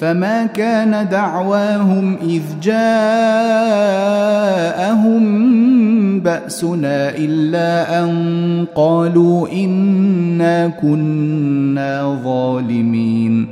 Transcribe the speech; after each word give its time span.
فما 0.00 0.46
كان 0.46 1.08
دعواهم 1.08 2.16
اذ 2.22 2.42
جاءهم 2.62 2.76
باسنا 6.20 7.16
الا 7.16 8.04
ان 8.04 8.66
قالوا 8.74 9.48
انا 9.48 10.68
كنا 10.68 12.20
ظالمين 12.24 13.46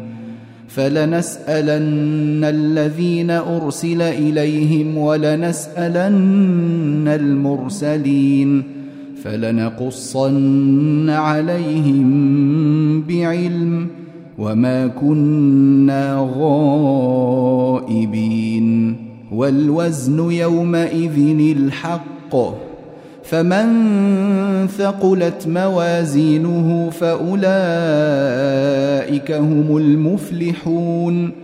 فلنسالن 0.69 2.45
الذين 2.45 3.31
ارسل 3.31 4.03
اليهم 4.03 4.99
ولنسالن 4.99 6.09
المرسلين 7.09 8.63
فلنقصن 9.23 11.11
عليهم 11.11 13.03
بعلم 13.03 14.04
وما 14.39 14.87
كنا 14.87 16.29
غائبين 17.85 18.65
والوزن 19.33 20.31
يومئذ 20.31 21.57
الحق 21.57 22.37
فمن 23.25 23.67
ثقلت 24.67 25.49
موازينه 25.49 26.91
فاولئك 26.91 27.33
هم 29.33 29.77
المفلحون 29.77 31.44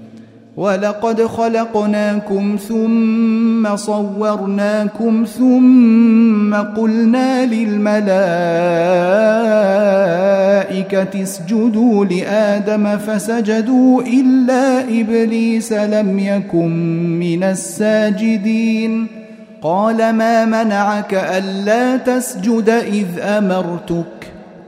ولقد 0.57 1.21
خلقناكم 1.21 2.57
ثم 2.67 3.75
صورناكم 3.75 5.25
ثم 5.37 6.55
قلنا 6.55 7.45
للملائكة 7.45 8.03
اسجدوا 11.23 12.05
لآدم 12.05 12.97
فسجدوا 12.97 14.01
إلا 14.01 14.81
إبليس 14.81 15.73
لم 15.73 16.19
يكن 16.19 16.69
من 17.19 17.43
الساجدين. 17.43 19.07
قال 19.61 20.13
ما 20.13 20.45
منعك 20.45 21.13
ألا 21.13 21.97
تسجد 21.97 22.69
إذ 22.69 23.19
أمرتك؟ 23.19 24.20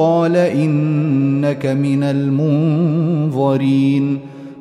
قال 0.00 0.36
إنك 0.36 1.66
من 1.66 2.02
المنظرين. 2.02 3.60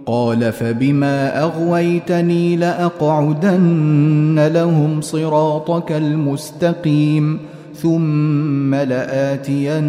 قال 0.10 0.52
فبما 0.52 1.44
أغويتني 1.44 2.56
لأقعدن 2.56 4.50
لهم 4.54 5.02
صراطك 5.02 5.92
المستقيم 5.92 7.40
ثم 7.76 8.76
لآتينهم 8.76 9.82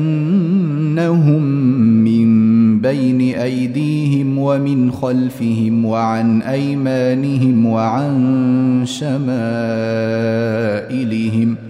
من 2.04 2.80
بين 2.80 3.20
أيديهم 3.20 4.38
ومن 4.38 4.92
خلفهم 4.92 5.84
وعن 5.84 6.42
أيمانهم 6.42 7.66
وعن 7.66 8.82
شمائلهم 8.86 9.16
ۖ. 11.66 11.69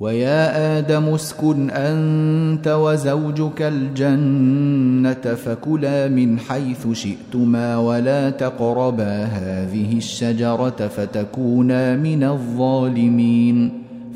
ويا 0.00 0.78
آدم 0.78 1.04
اسكن 1.04 1.70
أنت 1.70 2.68
وزوجك 2.68 3.62
الجنة 3.62 5.34
فكلا 5.34 6.08
من 6.08 6.38
حيث 6.38 6.92
شئتما 6.92 7.76
ولا 7.76 8.30
تقربا 8.30 9.24
هذه 9.24 9.96
الشجرة 9.96 10.88
فتكونا 10.96 11.96
من 11.96 12.24
الظالمين. 12.24 13.79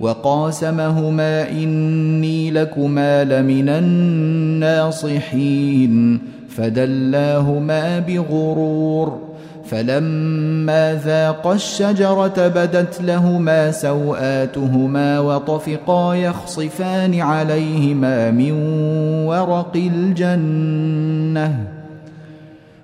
وقاسمهما 0.00 1.50
إني 1.50 2.50
لكما 2.50 3.24
لمن 3.24 3.68
الناصحين 4.58 6.18
فدلاهما 6.48 7.98
بغرور 7.98 9.18
فلما 9.64 11.00
ذاقا 11.04 11.54
الشجرة 11.54 12.48
بدت 12.48 13.02
لهما 13.02 13.70
سوآتهما 13.70 15.20
وطفقا 15.20 16.14
يخصفان 16.14 17.20
عليهما 17.20 18.30
من 18.30 18.52
ورق 19.26 19.76
الجنة 19.76 21.75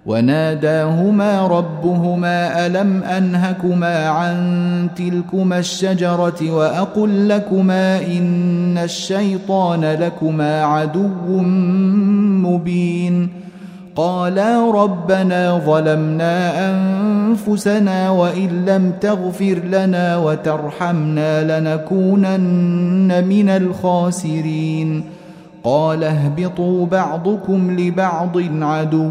وناداهما 0.07 1.47
ربهما 1.47 2.67
ألم 2.67 3.03
أنهكما 3.03 4.09
عن 4.09 4.89
تلكما 4.97 5.59
الشجرة 5.59 6.51
وأقل 6.51 7.29
لكما 7.29 7.99
إن 8.07 8.79
الشيطان 8.79 9.85
لكما 9.85 10.65
عدو 10.65 11.41
مبين. 12.43 13.29
قالا 13.97 14.71
ربنا 14.71 15.59
ظلمنا 15.67 16.71
أنفسنا 16.71 18.11
وإن 18.11 18.65
لم 18.67 18.93
تغفر 19.01 19.59
لنا 19.71 20.17
وترحمنا 20.17 21.61
لنكونن 21.61 23.25
من 23.29 23.49
الخاسرين. 23.49 25.05
قال 25.65 26.05
اهبطوا 26.05 26.87
بعضكم 26.87 27.81
لبعض 27.81 28.39
عدو. 28.61 29.11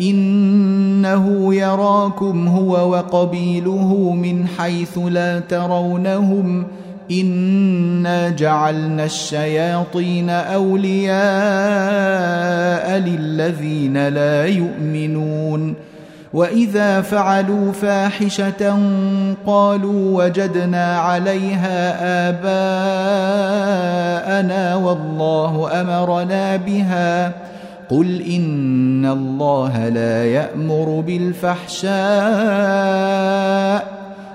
إنه 0.00 1.54
يراكم 1.54 2.48
هو 2.48 2.90
وقبيله 2.90 4.12
من 4.12 4.46
حيث 4.58 4.98
لا 4.98 5.40
ترونهم 5.40 6.66
إنا 7.10 8.28
جعلنا 8.28 9.04
الشياطين 9.04 10.30
أولياء 10.30 11.20
للذين 12.98 14.08
لا 14.08 14.46
يؤمنون 14.46 15.74
وإذا 16.32 17.00
فعلوا 17.00 17.72
فاحشة 17.72 18.78
قالوا 19.46 20.24
وجدنا 20.24 20.98
عليها 20.98 21.98
آباءنا 22.28 23.40
والله 24.76 25.80
أمرنا 25.80 26.56
بها 26.56 27.32
قل 27.90 28.22
ان 28.22 29.06
الله 29.06 29.88
لا 29.88 30.24
يامر 30.24 31.00
بالفحشاء 31.06 31.90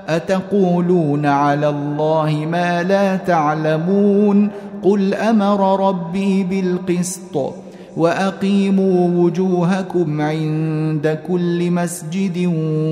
اتقولون 0.07 1.25
على 1.25 1.69
الله 1.69 2.47
ما 2.51 2.83
لا 2.83 3.15
تعلمون 3.15 4.49
قل 4.83 5.13
أمر 5.13 5.87
ربي 5.87 6.43
بالقسط 6.43 7.53
واقيموا 7.97 9.23
وجوهكم 9.23 10.21
عند 10.21 11.19
كل 11.27 11.71
مسجد 11.71 12.45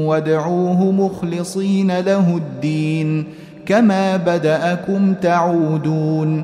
وادعوه 0.07 0.91
مخلصين 0.91 1.99
له 1.99 2.37
الدين 2.37 3.25
كما 3.65 4.17
بداكم 4.17 5.13
تعودون 5.13 6.43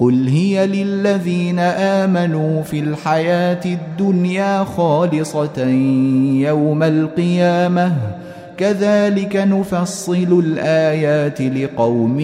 قل 0.00 0.28
هي 0.28 0.66
للذين 0.66 1.58
امنوا 1.58 2.62
في 2.62 2.80
الحياة 2.80 3.60
الدنيا 3.64 4.64
خالصه 4.64 5.66
يوم 6.48 6.82
القيامه 6.82 7.96
كذلك 8.56 9.36
نفصل 9.36 10.42
الايات 10.44 11.40
لقوم 11.40 12.20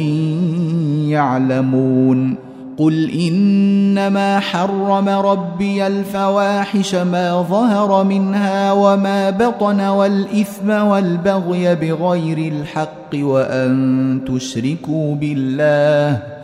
يعلمون 1.10 2.34
قل 2.78 3.10
انما 3.10 4.40
حرم 4.40 5.08
ربي 5.08 5.86
الفواحش 5.86 6.94
ما 6.94 7.42
ظهر 7.42 8.04
منها 8.04 8.72
وما 8.72 9.30
بطن 9.30 9.80
والاثم 9.80 10.70
والبغي 10.70 11.74
بغير 11.74 12.52
الحق 12.52 13.14
وان 13.14 14.20
تشركوا 14.28 15.14
بالله 15.14 16.36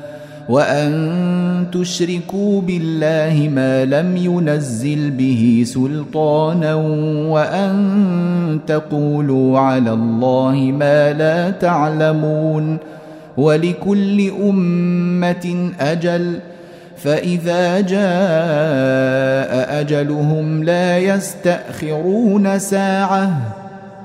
وأن 0.48 1.66
تشركوا 1.72 2.60
بالله 2.60 3.48
ما 3.54 3.84
لم 3.84 4.16
ينزل 4.16 5.10
به 5.10 5.62
سلطانا 5.66 6.74
وأن 7.28 8.60
تقولوا 8.66 9.58
على 9.58 9.92
الله 9.92 10.54
ما 10.78 11.12
لا 11.12 11.50
تعلمون 11.50 12.78
ولكل 13.36 14.30
أمة 14.30 15.72
أجل 15.80 16.38
فإذا 16.96 17.80
جاء 17.80 18.02
أجلهم 19.80 20.64
لا 20.64 20.98
يستأخرون 20.98 22.58
ساعة 22.58 23.54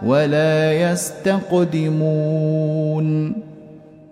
ولا 0.05 0.73
يستقدمون 0.91 2.27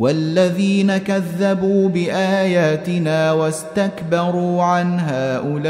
والذين 0.00 0.96
كذبوا 0.96 1.88
بآياتنا 1.88 3.32
واستكبروا 3.32 4.62
عنها 4.62 5.36
أولئك 5.36 5.60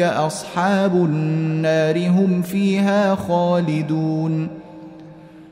أصحاب 0.00 0.94
النار 0.94 2.08
هم 2.08 2.42
فيها 2.42 3.14
خالدون 3.14 4.48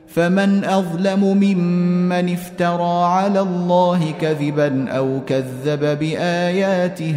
فمن 0.07 0.65
أظلم 0.65 1.23
ممن 1.23 2.33
افترى 2.33 3.03
على 3.03 3.39
الله 3.39 4.13
كذبا 4.21 4.89
أو 4.89 5.19
كذب 5.27 5.99
بآياته 5.99 7.15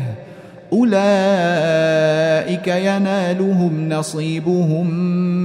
أولئك 0.73 2.69
ينالهم 2.69 3.89
نصيبهم 3.89 4.91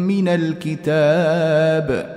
من 0.08 0.28
الكتاب 0.28 2.17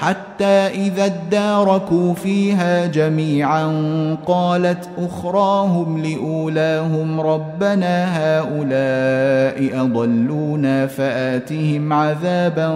حتى 0.00 0.44
إذا 0.44 1.04
اداركوا 1.04 2.14
فيها 2.14 2.86
جميعا 2.86 3.66
قالت 4.26 4.88
أخراهم 4.98 6.02
لأولاهم 6.02 7.20
ربنا 7.20 8.06
هؤلاء 8.18 9.84
أضلونا 9.84 10.86
فآتهم 10.86 11.92
عذابا 11.92 12.68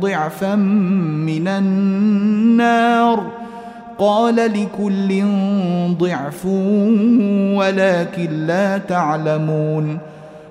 ضعفا 0.00 0.54
من 0.54 1.48
النار. 1.48 3.22
قال 3.98 4.36
لكل 4.36 5.24
ضعف 5.98 6.46
ولكن 7.56 8.46
لا 8.46 8.78
تعلمون. 8.78 9.98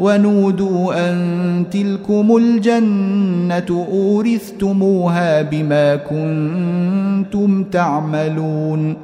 ونودوا 0.00 1.10
أن 1.10 1.64
تلكم 1.70 2.36
الجنة 2.36 3.86
أورثتموها 3.92 5.42
بما 5.42 5.96
كنتم 5.96 7.64
تعملون 7.64 8.96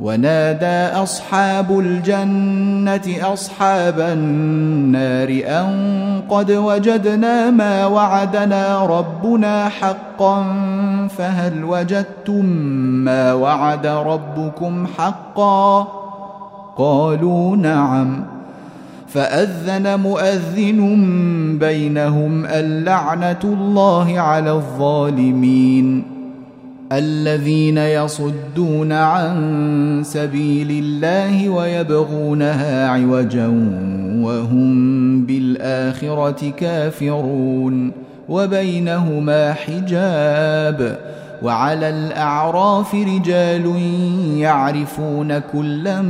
ونادى 0.00 0.96
أصحاب 1.02 1.78
الجنة 1.78 3.32
أصحاب 3.32 4.00
النار 4.00 5.28
أن 5.46 6.04
قد 6.28 6.52
وجدنا 6.52 7.50
ما 7.50 7.86
وعدنا 7.86 8.86
ربنا 8.86 9.68
حقا 9.68 10.44
فهل 11.08 11.64
وجدتم 11.64 12.44
ما 13.04 13.32
وعد 13.32 13.86
ربكم 13.86 14.86
حقا؟ 14.98 15.88
قالوا 16.76 17.56
نعم. 17.56 18.33
فأذن 19.14 20.00
مؤذن 20.00 20.80
بينهم 21.60 22.46
اللعنة 22.46 23.38
الله 23.44 24.20
على 24.20 24.52
الظالمين 24.52 26.04
الذين 26.92 27.78
يصدون 27.78 28.92
عن 28.92 30.02
سبيل 30.04 30.70
الله 30.70 31.48
ويبغونها 31.48 32.88
عوجا 32.88 33.46
وهم 34.20 35.26
بالآخرة 35.26 36.50
كافرون 36.56 37.92
وبينهما 38.28 39.52
حجاب 39.52 40.98
وعلى 41.42 41.88
الأعراف 41.88 42.94
رجال 42.94 43.76
يعرفون 44.36 45.38
كلا 45.38 46.02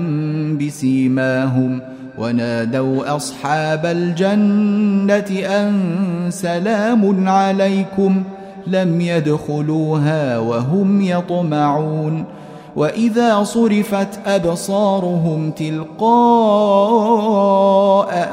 بسيماهم 0.60 1.80
ونادوا 2.18 3.16
أصحاب 3.16 3.86
الجنة 3.86 5.46
أن 5.46 6.26
سلام 6.30 7.28
عليكم 7.28 8.22
لم 8.66 9.00
يدخلوها 9.00 10.38
وهم 10.38 11.02
يطمعون 11.02 12.24
وإذا 12.76 13.44
صرفت 13.44 14.08
أبصارهم 14.26 15.50
تلقاء 15.50 16.04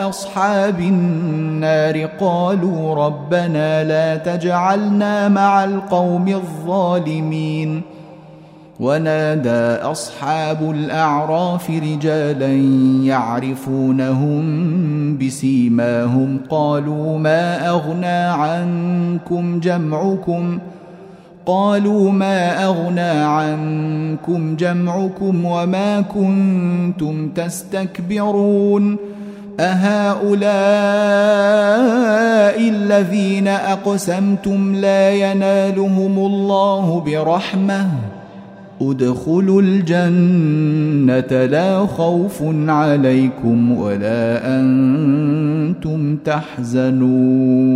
أصحاب 0.10 0.80
النار 0.80 2.06
قالوا 2.06 2.96
ربنا 3.06 3.84
لا 3.84 4.16
تجعلنا 4.16 5.30
مع 5.30 5.64
القوم 5.64 6.28
الظالمين 6.28 7.82
ونادى 8.82 9.84
أصحاب 9.92 10.72
الأعراف 10.72 11.70
رجالا 11.70 12.54
يعرفونهم 13.06 14.44
بسيماهم 15.18 16.40
قالوا 16.50 17.18
ما 17.18 17.70
أغنى 17.70 18.06
عنكم 18.08 19.60
جمعكم 19.60 20.60
قالوا 21.46 22.12
ما 22.12 22.66
أغنى 22.66 23.12
عنكم 23.24 24.56
جمعكم 24.56 25.46
وما 25.46 26.02
كنتم 26.02 27.30
تستكبرون 27.30 28.98
أهؤلاء 29.60 30.42
الذين 32.70 33.48
أقسمتم 33.48 34.76
لا 34.76 35.12
ينالهم 35.12 36.18
الله 36.18 37.04
برحمة 37.06 37.88
ادخلوا 38.82 39.62
الجنة 39.62 41.46
لا 41.46 41.86
خوف 41.86 42.44
عليكم 42.68 43.72
ولا 43.72 44.60
أنتم 44.60 46.16
تحزنون. 46.16 47.72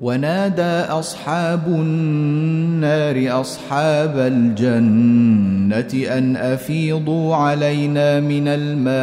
ونادى 0.00 0.62
أصحاب 0.62 1.60
النار 1.66 3.40
أصحاب 3.40 4.18
الجنة 4.18 6.06
أن 6.18 6.36
أفيضوا 6.36 7.34
علينا 7.34 8.20
من 8.20 8.48
الماء 8.48 8.96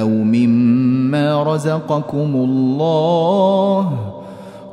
أو 0.00 0.08
مما 0.08 1.42
رزقكم 1.54 2.30
الله. 2.34 4.17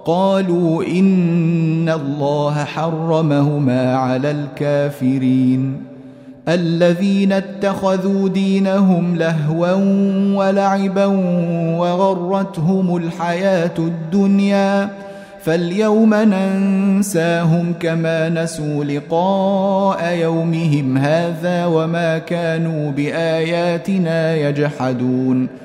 قالوا 0.06 0.84
إن 0.84 1.90
الله 1.90 2.64
حرمهما 2.64 3.96
على 3.96 4.32
الكافرين. 4.32 5.82
الذين 6.48 7.32
اتخذوا 7.32 8.30
دينهم 8.30 9.16
لهوا 9.16 9.74
ولعبا 10.36 11.06
وغرتهم 11.78 12.98
الحياة 12.98 13.72
الدنيا 13.78 14.90
فاليوم 15.44 16.14
ننساهم 16.14 17.74
كما 17.80 18.30
نسوا 18.30 18.84
لقاء 18.84 20.16
يومهم 20.16 20.98
هذا 20.98 21.66
وما 21.66 22.18
كانوا 22.18 22.92
بآياتنا 22.92 24.36
يجحدون. 24.36 25.65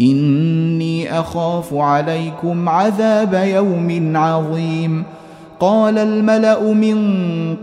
إني 0.00 1.20
أخاف 1.20 1.74
عليكم 1.74 2.68
عذاب 2.68 3.44
يوم 3.46 4.16
عظيم. 4.16 5.02
قال 5.60 5.98
الملأ 5.98 6.72
من 6.72 6.98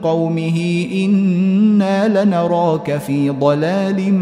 قومه 0.03 0.87
إنا 0.93 2.23
لنراك 2.23 2.97
في 2.97 3.29
ضلال 3.29 4.13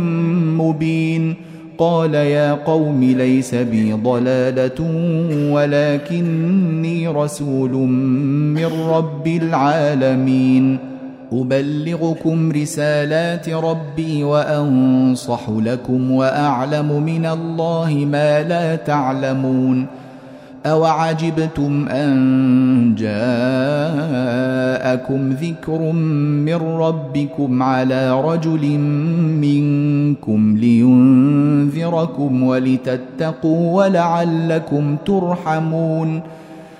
مبين. 0.58 1.36
قال 1.78 2.13
يا 2.13 2.54
قوم 2.54 3.04
ليس 3.04 3.56
بي 3.56 3.93
ضلالة 3.93 4.82
ولكني 5.54 7.08
رسول 7.08 7.72
من 7.72 8.65
رب 8.89 9.28
العالمين. 9.28 10.88
أبلغكم 11.33 12.51
رسالات 12.51 13.49
ربي 13.49 14.23
وأنصح 14.23 15.49
لكم 15.49 16.11
وأعلم 16.11 17.03
من 17.03 17.25
الله 17.25 18.07
ما 18.11 18.43
لا 18.43 18.75
تعلمون 18.75 19.87
اوعجبتم 20.65 21.87
أن 21.87 22.95
جاءكم 22.97 23.29
ذكر 25.29 25.91
من 25.91 26.55
ربكم 26.55 27.63
على 27.63 28.21
رجل 28.21 28.77
منكم 29.41 30.57
لينذركم 30.57 32.43
ولتتقوا 32.43 33.83
ولعلكم 33.83 34.95
ترحمون 35.05 36.21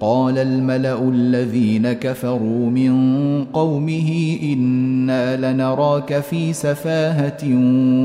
قال 0.00 0.38
الملأ 0.38 1.08
الذين 1.08 1.92
كفروا 1.92 2.70
من 2.70 3.44
قومه 3.44 4.38
إنا 4.42 5.52
لنراك 5.52 6.20
في 6.20 6.52
سفاهة 6.52 7.44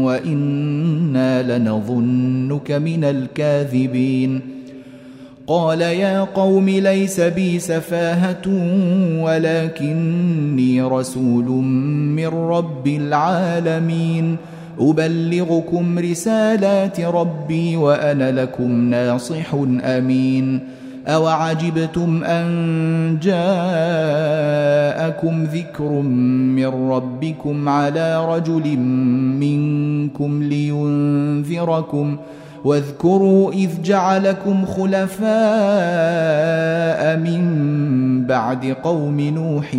وإنا 0.03 1.57
لنظنك 1.57 2.71
من 2.71 3.03
الكاذبين. 3.03 4.41
قال 5.47 5.81
يا 5.81 6.21
قوم 6.21 6.69
ليس 6.69 7.19
بي 7.19 7.59
سفاهة 7.59 8.47
ولكني 9.23 10.81
رسول 10.81 11.45
من 12.15 12.27
رب 12.27 12.87
العالمين. 12.87 14.37
أبلغكم 14.79 15.99
رسالات 15.99 16.99
ربي 16.99 17.75
وأنا 17.75 18.41
لكم 18.41 18.89
ناصح 18.89 19.53
أمين. 19.83 20.74
أوعجبتم 21.07 22.23
أن 22.23 23.17
جاءكم 23.21 23.43
ذكر 25.43 25.89
من 25.91 26.89
ربكم 26.91 27.69
على 27.69 28.25
رجل 28.35 28.77
منكم 29.39 30.43
لينذركم 30.43 32.17
واذكروا 32.65 33.51
إذ 33.51 33.81
جعلكم 33.83 34.65
خلفاء 34.65 35.25
من 37.17 38.25
بعد 38.27 38.75
قوم 38.83 39.19
نوح 39.19 39.71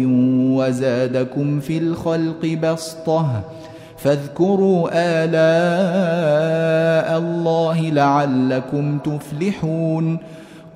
وزادكم 0.58 1.60
في 1.60 1.78
الخلق 1.78 2.58
بسطه 2.62 3.40
فاذكروا 3.96 4.88
آلاء 4.92 5.26
الله 7.18 7.80
لعلكم 7.80 8.98
تفلحون 8.98 10.18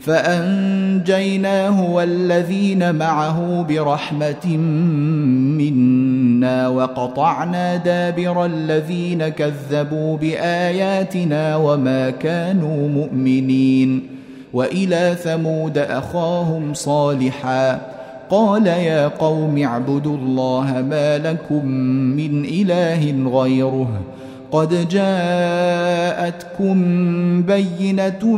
فأنجيناه 0.00 1.90
والذين 1.90 2.94
معه 2.94 3.62
برحمة 3.62 4.56
منا 5.56 6.68
وقطعنا 6.68 7.76
دابر 7.76 8.44
الذين 8.44 9.28
كذبوا 9.28 10.16
بآياتنا 10.16 11.56
وما 11.56 12.10
كانوا 12.10 12.88
مؤمنين 12.88 14.02
وإلى 14.52 15.16
ثمود 15.22 15.78
أخاهم 15.78 16.74
صالحا 16.74 17.80
قال 18.30 18.66
يا 18.66 19.08
قوم 19.08 19.62
اعبدوا 19.62 20.16
الله 20.16 20.84
ما 20.90 21.18
لكم 21.18 21.66
من 22.16 22.44
إله 22.44 23.30
غيره 23.40 23.88
قد 24.52 24.88
جاءتكم 24.88 26.76
بينة 27.42 28.36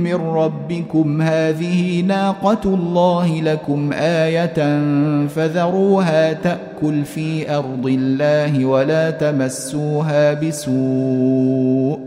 من 0.00 0.14
ربكم. 0.14 1.22
هذه 1.22 2.00
ناقة 2.00 2.60
الله 2.64 3.40
لكم 3.40 3.92
آية 3.92 4.80
فذروها 5.26 6.32
تأكل 6.32 7.04
في 7.04 7.56
أرض 7.56 7.86
الله 7.86 8.64
ولا 8.64 9.10
تمسوها 9.10 10.34
بسوء 10.34 11.98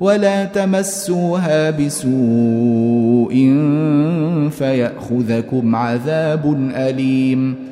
ولا 0.00 0.44
تمسوها 0.44 1.70
بسوء 1.70 3.34
فيأخذكم 4.50 5.76
عذاب 5.76 6.70
أليم. 6.74 7.71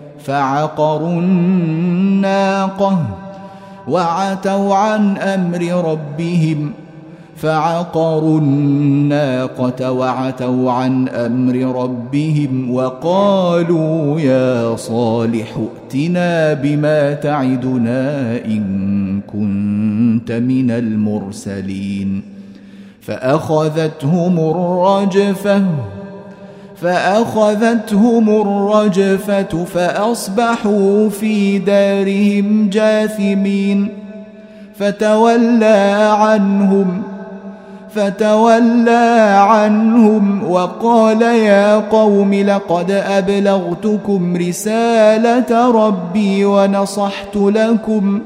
فعقروا 0.25 1.19
الناقة 1.21 3.05
وعتوا 3.87 4.75
عن 4.75 5.17
أمر 5.17 5.91
ربهم 5.91 6.71
فعقروا 7.35 8.39
الناقة 8.39 9.91
وعتوا 9.91 10.71
عن 10.71 11.07
أمر 11.09 11.83
ربهم 11.83 12.71
وقالوا 12.73 14.19
يا 14.19 14.75
صالح 14.75 15.57
ائتنا 15.57 16.53
بما 16.53 17.13
تعدنا 17.13 18.37
إن 18.45 19.21
كنت 19.21 20.31
من 20.31 20.71
المرسلين 20.71 22.21
فأخذتهم 23.01 24.39
الرجفة 24.39 25.63
فأخذتهم 26.81 28.29
الرجفة 28.29 29.65
فأصبحوا 29.65 31.09
في 31.09 31.59
دارهم 31.59 32.69
جاثمين 32.69 33.89
فتولى 34.79 36.09
عنهم 36.13 37.03
فتولى 37.95 39.35
عنهم 39.39 40.51
وقال 40.51 41.21
يا 41.21 41.75
قوم 41.77 42.33
لقد 42.33 42.91
أبلغتكم 42.91 44.37
رسالة 44.37 45.71
ربي 45.71 46.45
ونصحت 46.45 47.35
لكم 47.35 48.21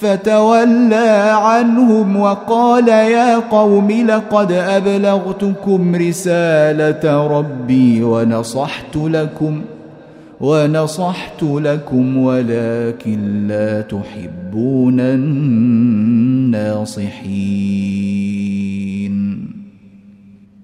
فتولى 0.00 1.32
عنهم 1.34 2.16
وقال 2.16 2.88
يا 2.88 3.38
قوم 3.38 3.90
لقد 3.90 4.52
أبلغتكم 4.52 5.94
رسالة 5.94 7.26
ربي 7.26 8.02
ونصحت 8.02 8.96
لكم 8.96 9.62
ونصحت 10.40 11.42
لكم 11.42 12.16
ولكن 12.16 13.46
لا 13.48 13.80
تحبون 13.80 15.00
الناصحين. 15.00 16.60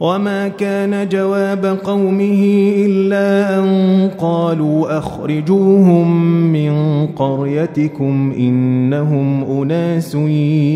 وما 0.00 0.48
كان 0.48 1.08
جواب 1.08 1.66
قومه 1.84 2.72
الا 2.76 3.58
ان 3.58 4.10
قالوا 4.18 4.98
اخرجوهم 4.98 6.32
من 6.52 7.06
قريتكم 7.06 8.32
انهم 8.38 9.44
اناس 9.60 10.14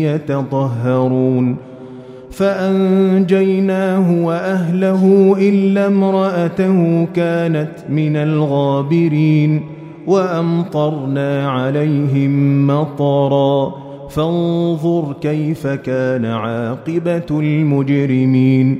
يتطهرون 0.09 1.55
فانجيناه 2.31 4.25
واهله 4.25 5.35
الا 5.39 5.87
امراته 5.87 7.07
كانت 7.15 7.71
من 7.89 8.15
الغابرين 8.15 9.61
وامطرنا 10.07 11.49
عليهم 11.49 12.67
مطرا 12.67 13.73
فانظر 14.09 15.15
كيف 15.21 15.67
كان 15.67 16.25
عاقبه 16.25 17.39
المجرمين 17.39 18.79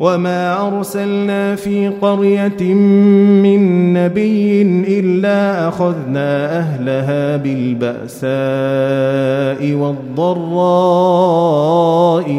وما 0.00 0.66
أرسلنا 0.66 1.54
في 1.54 1.88
قرية 1.88 2.74
من 3.42 3.92
نبي 3.92 4.62
إلا 5.00 5.68
أخذنا 5.68 6.58
أهلها 6.58 7.36
بالبأساء 7.36 8.30
والضراء 9.74 11.00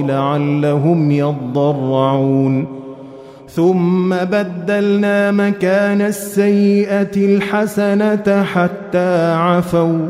لعلهم 0.07 1.11
يضرعون 1.11 2.81
ثم 3.49 4.15
بدلنا 4.15 5.31
مكان 5.31 6.01
السيئة 6.01 7.15
الحسنة 7.15 8.43
حتى 8.43 9.33
عفوا 9.33 10.07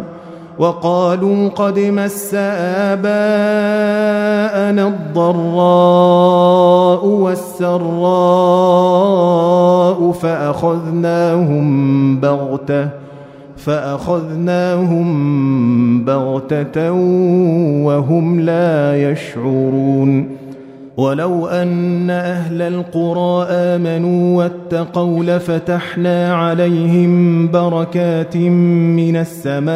وقالوا 0.61 1.49
قد 1.49 1.79
مس 1.79 2.33
آباءنا 2.93 3.11
الضراء 4.87 6.21
والسراء 7.05 7.81
فأخذناهم 10.11 11.65
بغتة 12.19 12.89
فأخذناهم 13.57 15.07
بغتة 16.05 16.91
وهم 17.85 18.39
لا 18.39 19.11
يشعرون. 19.11 20.40
ولو 20.97 21.47
أن 21.47 22.09
أهل 22.09 22.61
القرى 22.61 23.47
آمنوا 23.49 24.37
واتقوا 24.37 25.23
لفتحنا 25.23 26.33
عليهم 26.33 27.47
بركات 27.51 28.37
من 28.37 29.15
السماء 29.15 29.71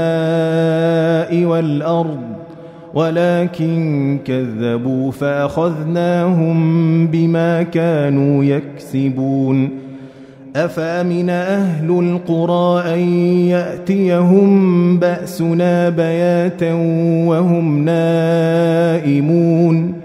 والأرض 1.45 2.19
ولكن 2.93 4.19
كذبوا 4.25 5.11
فأخذناهم 5.11 6.57
بما 7.07 7.63
كانوا 7.63 8.43
يكسبون 8.43 9.69
أفأمن 10.55 11.29
أهل 11.29 11.89
القرى 11.89 12.93
أن 12.93 12.99
يأتيهم 13.47 14.99
بأسنا 14.99 15.89
بياتا 15.89 16.73
وهم 17.27 17.85
نائمون 17.85 20.04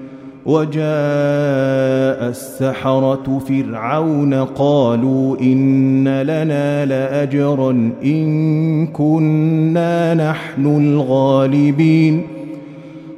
وجاء 0.45 2.29
السحرة 2.29 3.41
فرعون 3.47 4.33
قالوا 4.33 5.39
إن 5.41 6.21
لنا 6.21 6.85
لأجرا 6.85 7.91
إن 8.03 8.87
كنا 8.87 10.13
نحن 10.13 10.65
الغالبين. 10.65 12.21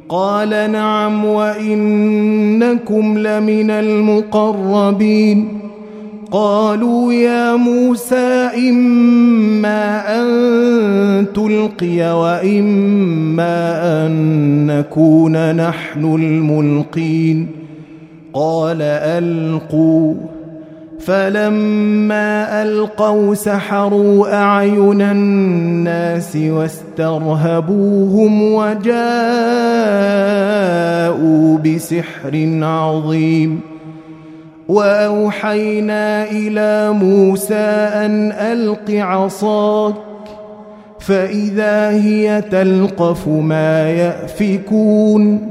قال 0.09 0.71
نعم 0.71 1.25
وإنكم 1.25 3.17
لمن 3.17 3.71
المقربين. 3.71 5.47
قالوا 6.31 7.13
يا 7.13 7.55
موسى 7.55 8.49
إما 8.69 10.19
أن 10.21 10.27
تلقي 11.33 12.19
وإما 12.19 14.05
أن 14.05 14.67
نكون 14.67 15.55
نحن 15.55 16.15
الملقين. 16.15 17.47
قال 18.33 18.81
ألقوا. 18.81 20.13
فلما 20.99 22.63
ألقوا 22.63 23.35
سحروا 23.35 24.35
أعين 24.35 25.01
الناس 25.01 26.35
واسترهبوهم 26.35 28.41
وجاءوا 28.41 28.93
بسحر 31.57 32.59
عظيم. 32.63 33.59
وأوحينا 34.67 36.31
إلى 36.31 36.91
موسى 36.91 37.89
أن 38.05 38.31
ألق 38.31 38.91
عصاك. 38.91 39.95
فإذا 41.05 41.89
هي 41.89 42.41
تلقف 42.51 43.27
ما 43.27 43.89
يأفكون 43.89 45.49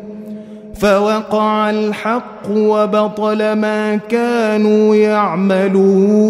فوقع 0.75 1.71
الحق 1.71 2.51
وبطل 2.51 3.53
ما 3.53 3.97
كانوا 3.97 4.97
يعملون 4.97 6.23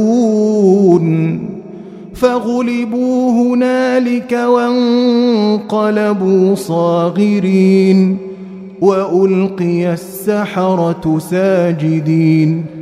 فغلبوا 2.14 3.30
هنالك 3.30 4.32
وانقلبوا 4.32 6.04
صاغرين 6.54 8.18
وألقي 8.80 9.92
السحرة 9.92 11.18
ساجدين 11.18 12.82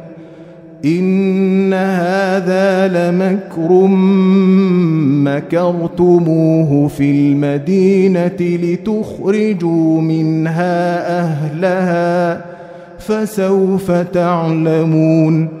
إن 0.85 1.73
هذا 1.73 2.87
لمكر 2.87 3.87
مكرتموه 5.23 6.87
في 6.87 7.11
المدينة 7.11 8.37
لتخرجوا 8.39 10.01
منها 10.01 11.19
أهلها 11.19 12.45
فسوف 12.99 13.91
تعلمون 13.91 15.60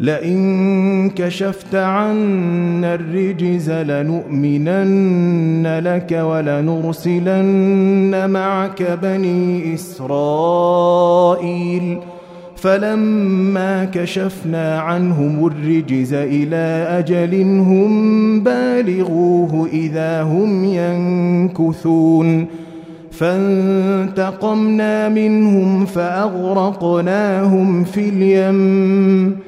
لئن 0.00 1.10
كشفت 1.10 1.74
عنا 1.74 2.94
الرجز 2.94 3.70
لنؤمنن 3.70 5.78
لك 5.78 6.20
ولنرسلن 6.22 8.30
معك 8.30 8.98
بني 9.02 9.74
إسرائيل. 9.74 11.18
فلما 12.56 13.84
كشفنا 13.84 14.80
عنهم 14.80 15.46
الرجز 15.46 16.14
إلى 16.14 16.86
أجل 16.98 17.42
هم 17.42 18.40
بالغوه 18.40 19.68
إذا 19.72 20.22
هم 20.22 20.64
ينكثون. 20.64 22.46
فانتقمنا 23.10 25.08
منهم 25.08 25.84
فأغرقناهم 25.84 27.84
في 27.84 28.08
اليم. 28.08 29.47